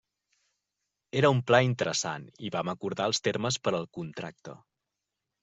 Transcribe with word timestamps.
Era 1.21 1.29
un 1.35 1.41
pla 1.51 1.59
interessant 1.67 2.25
i 2.47 2.51
vam 2.57 2.73
acordar 2.75 3.07
els 3.11 3.23
termes 3.29 3.61
per 3.69 3.75
al 3.83 3.87
contracte. 4.01 4.59